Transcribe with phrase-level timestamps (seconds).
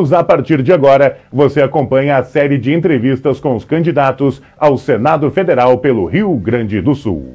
[0.00, 5.28] A partir de agora, você acompanha a série de entrevistas com os candidatos ao Senado
[5.28, 7.34] Federal pelo Rio Grande do Sul.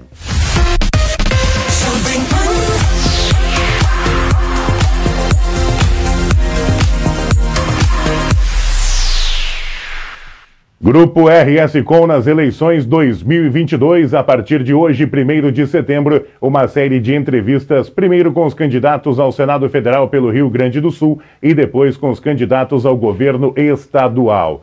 [10.84, 16.99] Grupo RS Com nas eleições 2022, a partir de hoje, 1 de setembro, uma série
[16.99, 21.54] de entrevistas, primeiro com os candidatos ao Senado Federal pelo Rio Grande do Sul e
[21.54, 24.61] depois com os candidatos ao governo estadual.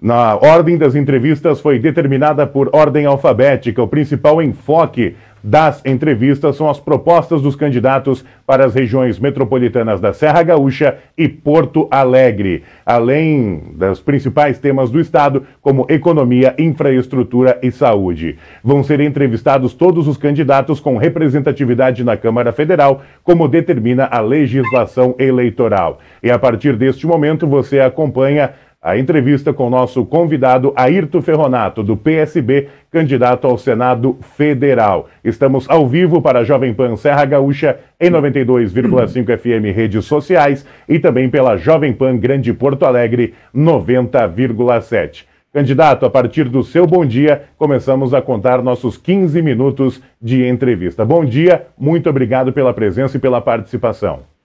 [0.00, 3.82] Na ordem das entrevistas foi determinada por ordem alfabética.
[3.82, 10.12] O principal enfoque das entrevistas são as propostas dos candidatos para as regiões metropolitanas da
[10.12, 17.70] Serra Gaúcha e Porto Alegre, além dos principais temas do Estado, como economia, infraestrutura e
[17.72, 18.36] saúde.
[18.62, 25.14] Vão ser entrevistados todos os candidatos com representatividade na Câmara Federal, como determina a legislação
[25.18, 25.98] eleitoral.
[26.22, 31.96] E a partir deste momento você acompanha a entrevista com nosso convidado Ayrton Ferronato, do
[31.96, 35.08] PSB, candidato ao Senado Federal.
[35.24, 40.98] Estamos ao vivo para a Jovem Pan Serra Gaúcha em 92,5 FM redes sociais e
[40.98, 45.24] também pela Jovem Pan Grande Porto Alegre 90,7.
[45.52, 51.04] Candidato, a partir do seu bom dia, começamos a contar nossos 15 minutos de entrevista.
[51.04, 54.37] Bom dia, muito obrigado pela presença e pela participação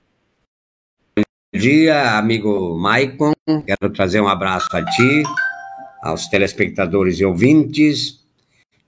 [1.53, 3.31] dia, amigo Maicon.
[3.65, 5.23] Quero trazer um abraço a ti,
[6.01, 8.23] aos telespectadores e ouvintes,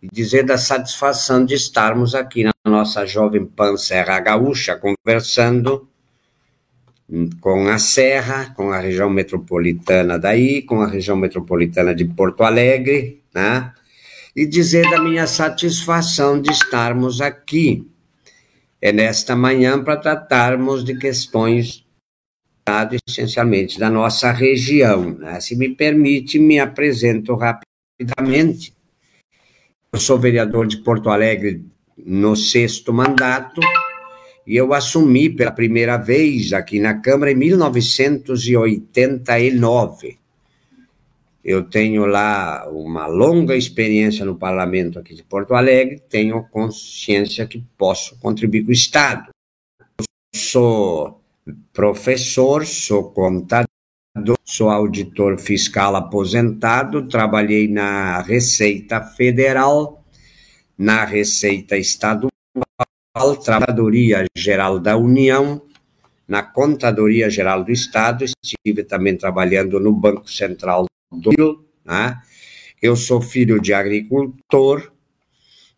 [0.01, 5.87] e dizer da satisfação de estarmos aqui na nossa Jovem Pan Serra Gaúcha, conversando
[7.39, 13.21] com a Serra, com a região metropolitana daí, com a região metropolitana de Porto Alegre,
[13.33, 13.71] né?
[14.35, 17.87] E dizer da minha satisfação de estarmos aqui
[18.81, 21.84] é nesta manhã para tratarmos de questões
[23.07, 25.11] essencialmente da nossa região.
[25.11, 25.39] Né?
[25.39, 28.73] Se me permite, me apresento rapidamente.
[29.93, 31.63] Eu sou vereador de Porto Alegre
[31.97, 33.61] no sexto mandato
[34.45, 40.17] e eu assumi pela primeira vez aqui na Câmara em 1989.
[41.43, 47.63] Eu tenho lá uma longa experiência no parlamento aqui de Porto Alegre, tenho consciência que
[47.77, 49.29] posso contribuir com o Estado.
[49.87, 50.05] Eu
[50.35, 51.21] sou
[51.71, 53.67] professor, sou contador,
[54.43, 60.03] sou auditor fiscal aposentado, trabalhei na Receita Federal,
[60.77, 62.31] na Receita Estadual,
[63.13, 65.61] Contadoria Geral da União,
[66.27, 72.19] na Contadoria Geral do Estado, estive também trabalhando no Banco Central do Rio, né?
[72.81, 74.91] Eu sou filho de agricultor,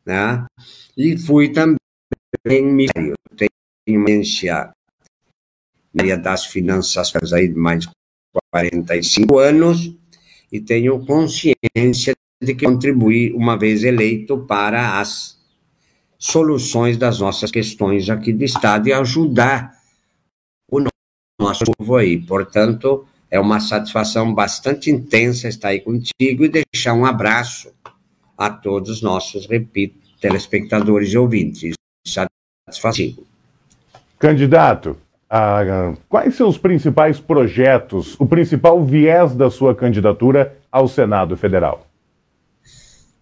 [0.05, 0.45] né?
[0.97, 3.13] E fui também missionário.
[3.35, 3.51] Tenho
[3.85, 4.71] experiência
[5.99, 7.89] área das finanças aí de mais de
[8.51, 9.91] 45 anos
[10.51, 15.37] e tenho consciência de que contribuí uma vez eleito para as
[16.17, 19.75] soluções das nossas questões aqui do Estado e ajudar
[20.71, 20.83] o
[21.39, 22.19] nosso povo aí.
[22.19, 27.71] Portanto, é uma satisfação bastante intensa estar aí contigo e deixar um abraço
[28.37, 31.73] a todos os nossos, repito, telespectadores e ouvintes.
[32.05, 33.15] Satisfação.
[34.19, 34.97] Candidato,
[35.29, 41.87] ah, quais os principais projetos, o principal viés da sua candidatura ao Senado Federal?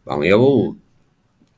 [0.06, 0.78] Bom, eu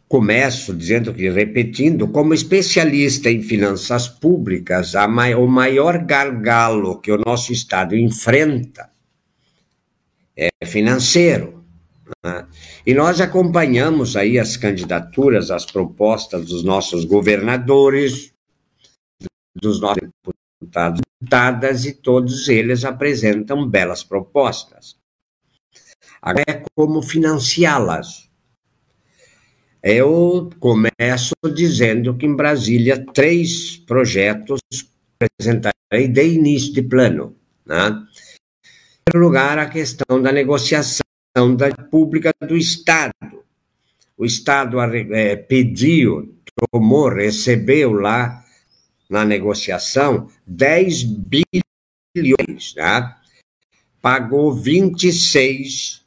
[0.07, 7.17] começo dizendo que, repetindo, como especialista em finanças públicas, mai o maior gargalo que o
[7.17, 8.89] nosso Estado enfrenta
[10.37, 11.65] é financeiro.
[12.23, 12.47] Né?
[12.85, 18.33] E nós acompanhamos aí as candidaturas, as propostas dos nossos governadores,
[19.55, 20.07] dos nossos
[20.61, 24.97] deputadas e todos eles apresentam belas propostas.
[26.21, 28.27] Agora é como financiá-las.
[29.81, 34.59] Eu começo dizendo que em Brasília três projetos
[35.15, 37.35] apresentarei de início de plano.
[37.65, 37.87] Né?
[37.87, 41.05] Em primeiro lugar, a questão da negociação
[41.55, 43.13] da pública do Estado.
[44.17, 46.35] O Estado é, pediu,
[46.71, 48.43] tomou, recebeu lá
[49.09, 53.15] na negociação 10 bilhões, né?
[54.01, 56.05] pagou 26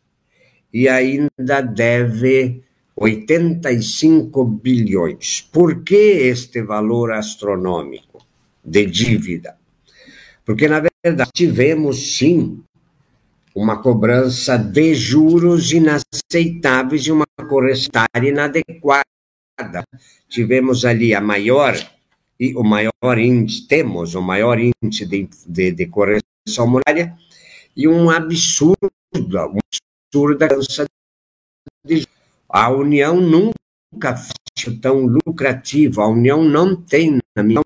[0.73, 2.63] e ainda deve
[2.97, 5.41] 85 bilhões.
[5.53, 8.25] Por que este valor astronômico
[8.65, 9.57] de dívida?
[10.45, 12.63] Porque, na verdade, tivemos sim
[13.55, 19.05] uma cobrança de juros inaceitáveis e uma correção inadequada.
[20.29, 21.75] Tivemos ali a maior
[22.41, 27.15] e o maior índice, temos o maior índice de, de, de correção monetária
[27.77, 29.61] e um absurdo, uma
[30.11, 30.49] absurda
[31.87, 32.07] de
[32.49, 37.63] a União nunca foi tão lucrativa, a União não tem, na minha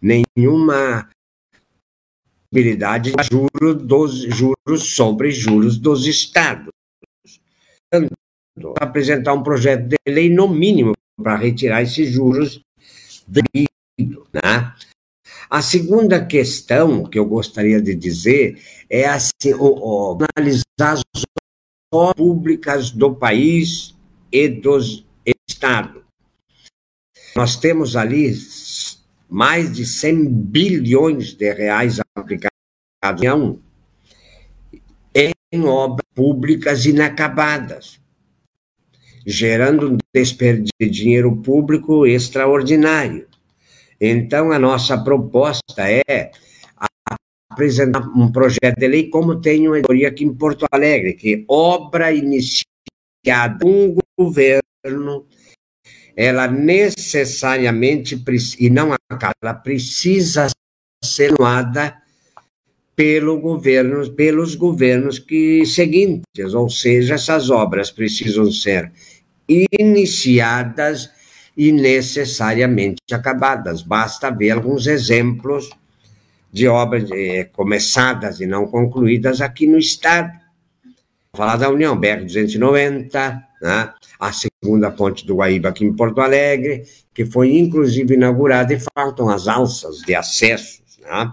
[0.00, 1.08] nenhuma
[2.50, 6.70] possibilidade de juros, dos, juros sobre juros dos estados.
[8.78, 12.60] Apresentar um projeto de lei, no mínimo, para retirar esses juros
[13.26, 13.40] do
[14.32, 14.74] né?
[15.48, 21.02] A segunda questão que eu gostaria de dizer é assim, o, o, analisar as
[21.92, 23.96] obras públicas do país
[24.30, 25.04] e dos
[25.48, 26.02] estados.
[27.34, 28.32] Nós temos ali
[29.28, 32.50] mais de 100 bilhões de reais aplicados
[35.52, 38.00] em obras públicas inacabadas,
[39.26, 43.29] gerando um desperdício de dinheiro público extraordinário.
[44.00, 46.30] Então, a nossa proposta é
[47.50, 52.12] apresentar um projeto de lei, como tem uma editoria aqui em Porto Alegre, que obra
[52.12, 52.64] iniciada
[53.64, 55.26] um governo
[56.16, 58.22] ela necessariamente,
[58.58, 58.94] e não
[59.42, 60.48] ela precisa
[61.02, 61.96] ser anuada
[62.94, 68.92] pelo governo, pelos governos que seguintes, ou seja, essas obras precisam ser
[69.48, 71.10] iniciadas
[71.56, 73.82] e necessariamente acabadas.
[73.82, 75.70] Basta ver alguns exemplos
[76.52, 80.32] de obras eh, começadas e não concluídas aqui no Estado.
[81.32, 83.92] Vou falar da União, BR-290, né?
[84.18, 89.28] a segunda ponte do Guaíba aqui em Porto Alegre, que foi inclusive inaugurada e faltam
[89.28, 90.98] as alças de acessos.
[91.00, 91.32] Né?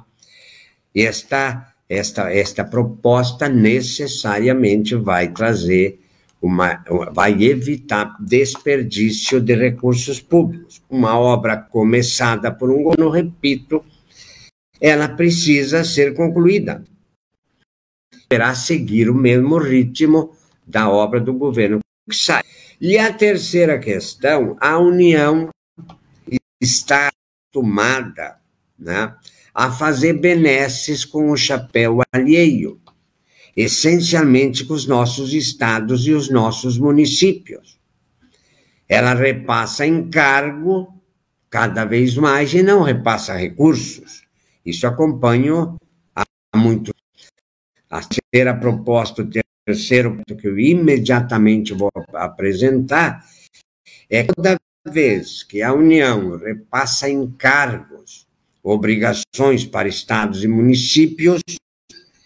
[0.96, 6.00] Esta, esta, esta proposta necessariamente vai trazer
[6.42, 10.82] uma, vai evitar desperdício de recursos públicos.
[10.90, 13.84] Uma obra começada por um governo, repito,
[14.80, 16.84] ela precisa ser concluída.
[18.30, 20.36] Terá seguir o mesmo ritmo
[20.66, 21.80] da obra do governo
[22.10, 22.44] que sai.
[22.80, 25.50] E a terceira questão, a União
[26.62, 27.12] está
[27.52, 28.38] tomada
[28.78, 29.16] né,
[29.54, 32.80] a fazer benesses com o chapéu alheio,
[33.58, 37.80] essencialmente com os nossos estados e os nossos municípios.
[38.88, 40.94] Ela repassa encargo
[41.50, 44.22] cada vez mais e não repassa recursos.
[44.64, 45.76] Isso acompanho
[46.16, 46.24] há
[46.56, 46.94] muito.
[47.90, 49.30] A terceira proposta, o
[49.66, 53.26] terceiro ponto que eu imediatamente vou apresentar
[54.08, 54.56] é que toda
[54.88, 58.28] vez que a União repassa encargos,
[58.62, 61.42] obrigações para estados e municípios,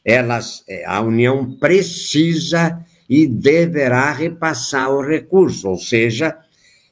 [0.04, 6.38] elas, é, a União precisa e deverá repassar o recurso, ou seja,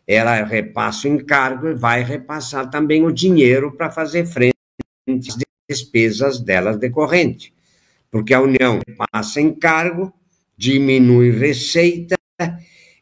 [0.06, 4.56] ela repassa o encargo e vai repassar também o dinheiro para fazer frente
[5.08, 5.38] às
[5.70, 7.52] despesas delas decorrentes.
[8.12, 8.80] Porque a União
[9.12, 10.12] passa encargo,
[10.58, 12.18] diminui receita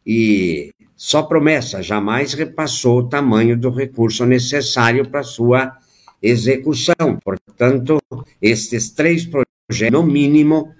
[0.06, 5.78] e só promessa, jamais repassou o tamanho do recurso necessário para sua
[6.22, 7.18] execução.
[7.24, 8.00] Portanto,
[8.42, 9.47] estes três projetos
[9.92, 10.74] no mínimo,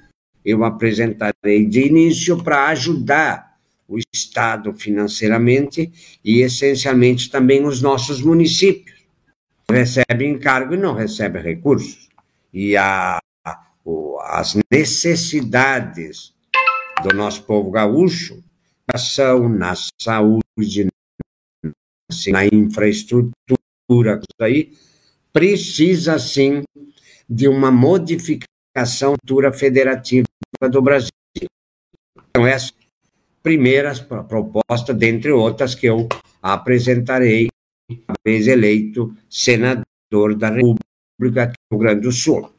[0.44, 3.58] eu apresentarei de início para ajudar
[3.88, 5.92] o Estado financeiramente
[6.24, 9.06] e, essencialmente, também os nossos municípios.
[9.70, 12.08] Recebem encargo e não recebem recursos.
[12.54, 13.20] E a,
[14.24, 16.34] as necessidades
[17.04, 18.42] do nosso povo gaúcho
[18.98, 20.88] são na saúde,
[22.30, 24.74] na infraestrutura, aí,
[25.34, 26.64] precisa sim
[27.30, 30.28] de uma modificação Cultura Federativa
[30.70, 31.10] do Brasil.
[32.30, 32.72] Então, essa
[33.42, 33.94] primeira
[34.28, 36.08] proposta, dentre outras, que eu
[36.42, 37.48] apresentarei,
[37.90, 42.52] uma vez eleito senador da República do Rio Grande do Sul.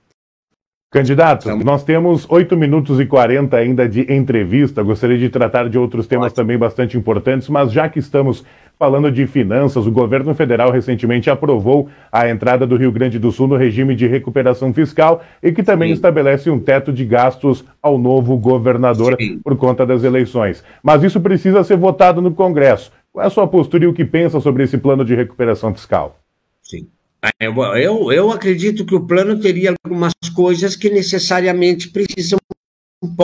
[0.91, 4.83] Candidato, então, nós temos 8 minutos e 40 ainda de entrevista.
[4.83, 8.43] Gostaria de tratar de outros temas também bastante importantes, mas já que estamos
[8.79, 13.49] falando de finanças, o governo federal recentemente aprovou a entrada do Rio Grande do Sul
[13.49, 15.95] no regime de recuperação fiscal e que também Sim.
[15.95, 19.41] estabelece um teto de gastos ao novo governador Sim.
[19.41, 20.63] por conta das eleições.
[20.83, 22.93] Mas isso precisa ser votado no Congresso.
[23.13, 26.21] Qual é a sua postura e o que pensa sobre esse plano de recuperação fiscal?
[26.63, 26.87] Sim.
[27.21, 32.39] Ah, eu, eu, acredito que o plano teria algumas coisas que necessariamente precisam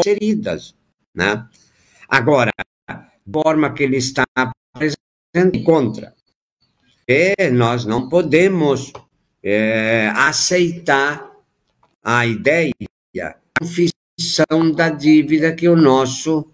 [0.03, 0.75] ser inseridas.
[1.15, 1.47] Né?
[2.09, 2.51] Agora,
[2.89, 4.25] a forma que ele está
[5.35, 6.15] apresentando contra.
[7.07, 8.93] E nós não podemos
[9.43, 11.31] é, aceitar
[12.03, 12.73] a ideia
[13.15, 16.49] da confissão da dívida que o nosso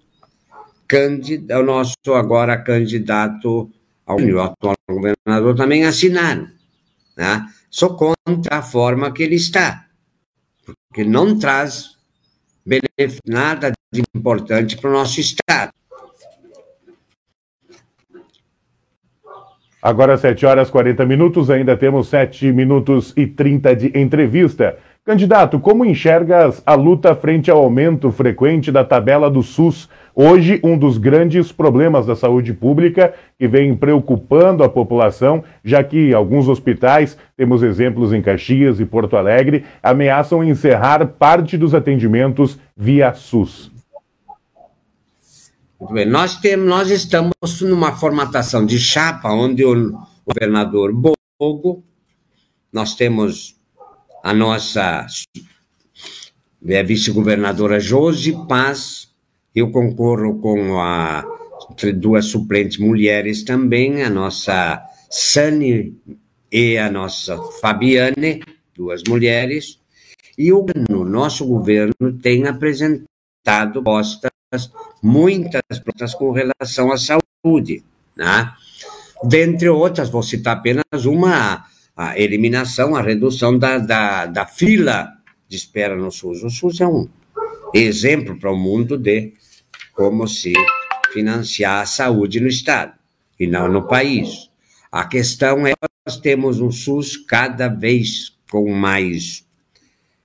[0.89, 3.71] candidato, o nosso agora candidato
[4.07, 6.49] ao atual governador também assinaram.
[7.17, 7.47] Né?
[7.71, 9.87] Sou contra a forma que ele está,
[10.65, 11.97] porque não traz
[13.25, 15.73] nada de importante para o nosso Estado.
[19.83, 24.77] Agora, 7 horas e 40 minutos, ainda temos 7 minutos e 30 de entrevista.
[25.07, 29.89] Candidato, como enxergas a luta frente ao aumento frequente da tabela do SUS?
[30.15, 36.13] Hoje, um dos grandes problemas da saúde pública que vem preocupando a população, já que
[36.13, 43.15] alguns hospitais, temos exemplos em Caxias e Porto Alegre, ameaçam encerrar parte dos atendimentos via
[43.15, 43.80] SUS.
[45.81, 46.05] Muito bem.
[46.05, 47.33] Nós, temos, nós estamos
[47.63, 51.83] numa formatação de chapa, onde o governador Bogo,
[52.71, 53.57] nós temos
[54.23, 55.07] a nossa
[56.67, 59.09] é, vice-governadora Josi Paz,
[59.55, 61.25] eu concorro com a
[61.97, 65.99] duas suplentes mulheres também, a nossa Sani
[66.53, 68.43] e a nossa Fabiane,
[68.77, 69.81] duas mulheres,
[70.37, 70.67] e o
[71.07, 74.30] nosso governo tem apresentado postas
[75.03, 77.85] muitas propostas com relação à saúde,
[78.17, 78.53] né?
[79.23, 81.67] Dentre outras, vou citar apenas uma,
[81.97, 85.13] a eliminação, a redução da, da, da fila
[85.49, 86.43] de espera no SUS.
[86.43, 87.09] O SUS é um
[87.75, 89.35] exemplo para o mundo de
[89.93, 90.53] como se
[91.13, 92.95] financiar a saúde no Estado
[93.39, 94.49] e não no país.
[94.91, 95.75] A questão é
[96.07, 99.47] nós temos um SUS cada vez com mais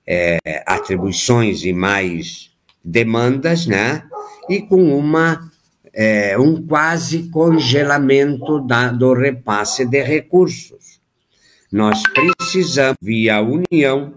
[0.07, 2.54] é, atribuições e mais
[2.85, 4.03] demandas, né?
[4.49, 5.51] e com uma,
[5.93, 10.99] é, um quase congelamento da, do repasse de recursos.
[11.71, 14.13] Nós precisamos, via União,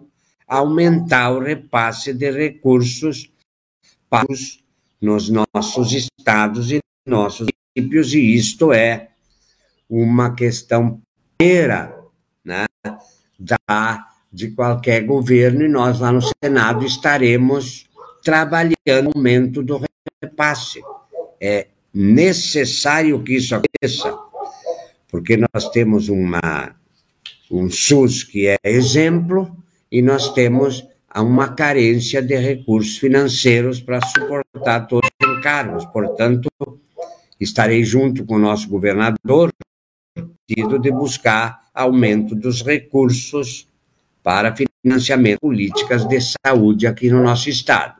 [0.46, 3.30] aumentar o repasse de recursos
[4.08, 4.62] para os,
[5.00, 9.08] nos nossos estados e nossos municípios, e isto é
[9.88, 11.00] uma questão
[11.36, 11.96] primeira
[12.44, 12.66] né,
[13.38, 17.87] da, de qualquer governo, e nós lá no Senado estaremos
[18.28, 19.80] trabalhando no aumento do
[20.22, 20.82] repasse.
[21.40, 24.14] É necessário que isso aconteça,
[25.10, 26.76] porque nós temos uma,
[27.50, 29.56] um SUS que é exemplo
[29.90, 35.86] e nós temos uma carência de recursos financeiros para suportar todos os encargos.
[35.86, 36.50] Portanto,
[37.40, 39.50] estarei junto com o nosso governador
[40.46, 43.66] de buscar aumento dos recursos
[44.22, 47.98] para financiamento de políticas de saúde aqui no nosso estado.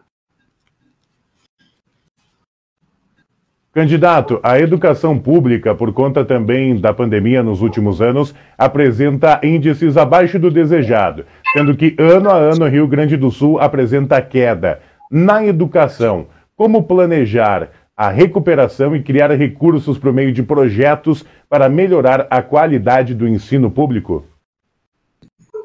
[3.78, 10.37] Candidato, a educação pública, por conta também da pandemia nos últimos anos, apresenta índices abaixo
[10.37, 14.80] do desejado, sendo que ano a ano Rio Grande do Sul apresenta queda.
[15.08, 22.26] Na educação, como planejar a recuperação e criar recursos por meio de projetos para melhorar
[22.30, 24.26] a qualidade do ensino público?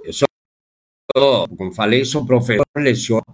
[0.04, 3.26] Eu sou, como falei, sou professor, leciono,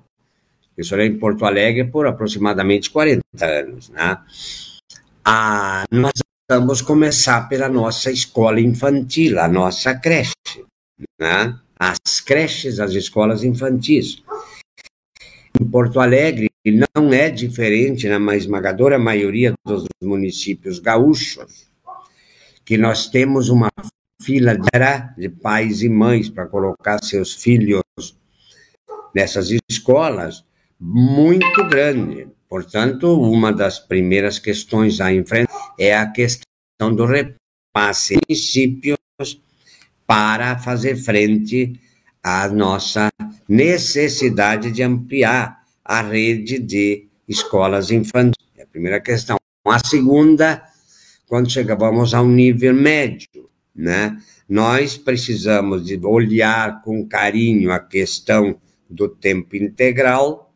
[0.82, 4.18] sou em Porto Alegre por aproximadamente 40 anos, né?
[5.32, 6.14] Ah, nós
[6.50, 10.34] vamos começar pela nossa escola infantil, a nossa creche,
[11.22, 11.56] né?
[11.78, 14.24] as creches, as escolas infantis.
[15.62, 16.50] Em Porto Alegre
[16.96, 21.70] não é diferente na esmagadora maioria dos municípios gaúchos,
[22.66, 23.70] que nós temos uma
[24.20, 24.58] fila
[25.16, 27.84] de pais e mães para colocar seus filhos
[29.14, 30.44] nessas escolas
[30.80, 32.28] muito grande.
[32.50, 38.98] Portanto, uma das primeiras questões a enfrentar é a questão do repasse de municípios
[40.08, 41.80] para fazer frente
[42.24, 43.10] à nossa
[43.48, 48.44] necessidade de ampliar a rede de escolas infantis.
[48.58, 49.38] É a primeira questão.
[49.68, 50.64] A segunda,
[51.28, 54.18] quando chegamos ao nível médio, né?
[54.48, 60.49] Nós precisamos de olhar com carinho a questão do tempo integral,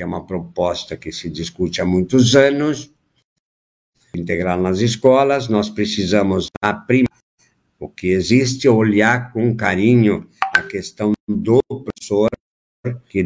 [0.00, 2.90] que é uma proposta que se discute há muitos anos,
[4.16, 7.18] integral nas escolas, nós precisamos aprimar
[7.78, 12.30] o que existe, olhar com carinho a questão do professor,
[13.10, 13.22] que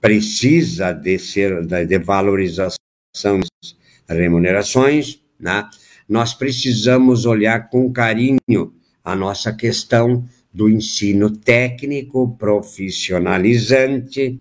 [0.00, 2.76] precisa de, ser, de valorização
[3.14, 3.76] das
[4.08, 5.70] remunerações, né?
[6.08, 14.38] nós precisamos olhar com carinho a nossa questão do ensino técnico profissionalizante,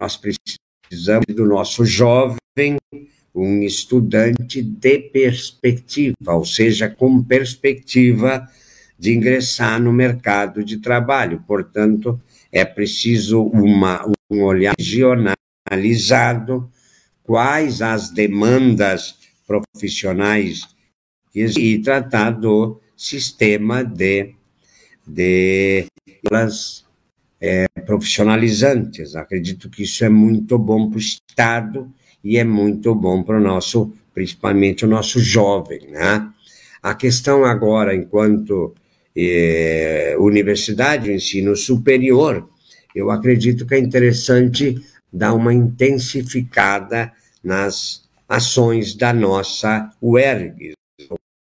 [0.00, 0.63] nós precisamos
[0.94, 2.78] precisamos do nosso jovem
[3.34, 8.48] um estudante de perspectiva, ou seja, com perspectiva
[8.96, 11.42] de ingressar no mercado de trabalho.
[11.48, 12.20] Portanto,
[12.52, 16.70] é preciso uma, um olhar regionalizado,
[17.24, 20.68] quais as demandas profissionais
[21.34, 24.32] e tratar do sistema de,
[25.04, 25.86] de
[27.44, 29.14] é, profissionalizantes.
[29.14, 33.40] Acredito que isso é muito bom para o Estado e é muito bom para o
[33.40, 36.26] nosso, principalmente o nosso jovem, né?
[36.82, 38.74] A questão agora, enquanto
[39.14, 42.48] eh, universidade, ensino superior,
[42.94, 44.82] eu acredito que é interessante
[45.12, 50.72] dar uma intensificada nas ações da nossa UERG,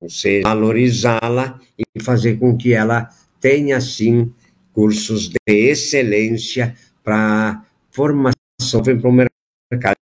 [0.01, 3.09] ou seja, valorizá-la e fazer com que ela
[3.39, 4.31] tenha, sim,
[4.75, 8.35] cursos de excelência para formação
[8.83, 9.11] para o
[9.71, 9.95] mercado,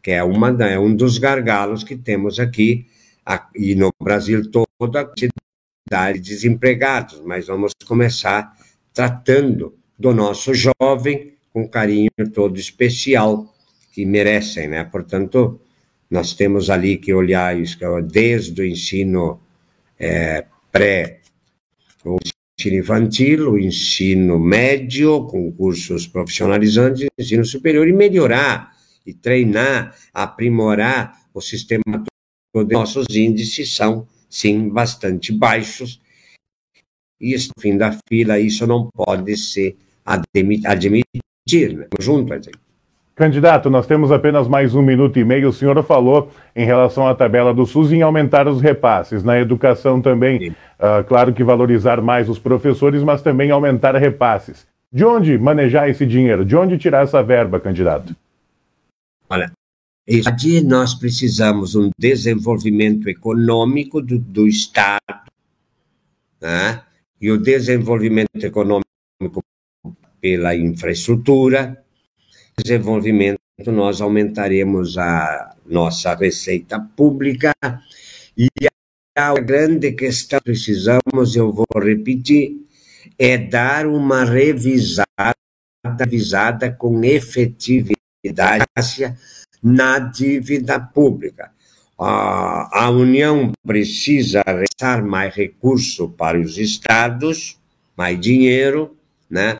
[0.00, 2.86] que é, uma, é um dos gargalos que temos aqui,
[3.56, 8.56] e no Brasil todo, a quantidade de desempregados, mas vamos começar
[8.94, 13.52] tratando do nosso jovem com carinho todo especial
[13.92, 14.84] que merecem, né?
[14.84, 15.60] Portanto,
[16.08, 19.40] nós temos ali que olhar isso desde o ensino
[19.98, 21.20] é, pré,
[22.04, 22.16] o
[22.62, 28.72] ensino infantil, o ensino médio, com cursos profissionalizantes, ensino superior, e melhorar,
[29.04, 31.82] e treinar, aprimorar o sistema.
[32.70, 36.00] Nossos índices são, sim, bastante baixos,
[37.20, 41.86] e no fim da fila, isso não pode ser admitir, né?
[42.00, 42.32] junto.
[43.14, 45.50] Candidato, nós temos apenas mais um minuto e meio.
[45.50, 49.22] O senhor falou em relação à tabela do SUS em aumentar os repasses.
[49.22, 54.66] Na educação também, uh, claro que valorizar mais os professores, mas também aumentar repasses.
[54.90, 56.44] De onde manejar esse dinheiro?
[56.44, 58.16] De onde tirar essa verba, candidato?
[59.28, 59.52] Olha,
[60.26, 65.00] aqui nós precisamos um desenvolvimento econômico do, do Estado,
[66.40, 66.82] né?
[67.20, 68.82] e o desenvolvimento econômico
[70.20, 71.81] pela infraestrutura,
[72.56, 77.52] desenvolvimento, nós aumentaremos a nossa receita pública
[78.36, 78.48] e
[79.16, 82.56] a grande questão que precisamos, eu vou repetir,
[83.18, 85.36] é dar uma revisada,
[85.98, 88.64] revisada com efetividade
[89.62, 91.52] na dívida pública.
[91.98, 97.58] A, a União precisa restar mais recurso para os estados,
[97.96, 98.96] mais dinheiro,
[99.30, 99.56] né?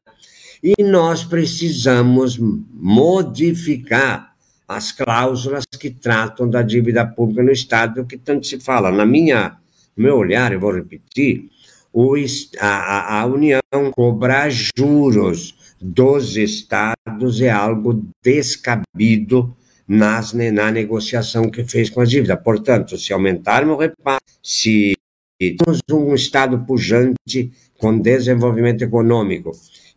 [0.62, 4.32] E nós precisamos modificar
[4.68, 8.92] as cláusulas que tratam da dívida pública no Estado, que tanto se fala.
[8.92, 9.56] Na minha,
[9.96, 11.50] no meu olhar, eu vou repetir,
[11.92, 12.14] o,
[12.60, 19.54] a, a União cobrar juros dos estados é algo descabido
[19.86, 22.36] nas, na negociação que fez com a dívida.
[22.36, 24.96] Portanto, se aumentarmos o repasse, se
[25.38, 29.52] temos um Estado pujante com desenvolvimento econômico,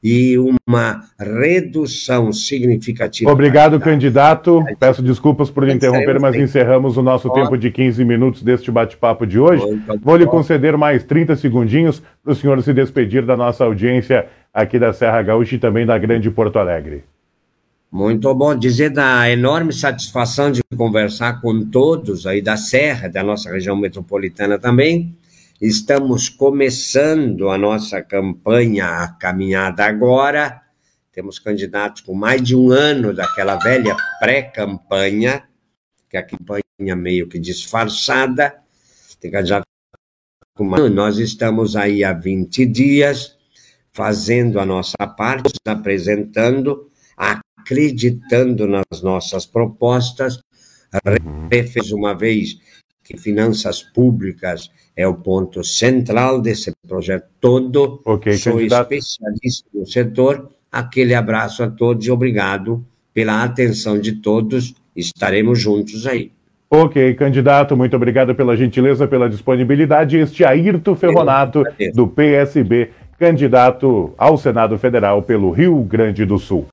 [0.07, 3.31] e uma redução significativa.
[3.31, 4.63] Obrigado, candidato.
[4.79, 9.39] Peço desculpas por interromper, mas encerramos o nosso tempo de 15 minutos deste bate-papo de
[9.39, 9.63] hoje.
[10.03, 14.77] Vou lhe conceder mais 30 segundinhos para o senhor se despedir da nossa audiência aqui
[14.77, 17.03] da Serra Gaúcha e também da Grande Porto Alegre.
[17.91, 23.49] Muito bom dizer da enorme satisfação de conversar com todos aí da Serra, da nossa
[23.49, 25.15] região metropolitana também
[25.61, 30.61] Estamos começando a nossa campanha, a caminhada agora.
[31.13, 35.47] Temos candidatos com mais de um ano daquela velha pré-campanha,
[36.09, 38.53] que é a campanha meio que disfarçada.
[39.17, 39.63] Tem candidato
[40.57, 40.91] com mais...
[40.91, 43.37] Nós estamos aí há 20 dias
[43.93, 50.37] fazendo a nossa parte, apresentando, acreditando nas nossas propostas.
[51.49, 52.57] Fez uma vez
[53.05, 58.01] que finanças públicas é o ponto central desse projeto todo.
[58.03, 58.91] Okay, Sou candidato.
[58.91, 60.49] especialista no setor.
[60.71, 64.73] Aquele abraço a todos e obrigado pela atenção de todos.
[64.95, 66.31] Estaremos juntos aí.
[66.67, 70.17] Ok, candidato, muito obrigado pela gentileza, pela disponibilidade.
[70.17, 71.63] Este é Ayrton Ferronato,
[71.93, 72.89] do PSB,
[73.19, 76.63] candidato ao Senado Federal pelo Rio Grande do Sul.